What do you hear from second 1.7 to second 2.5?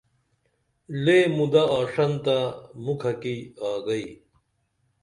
آݜنتہ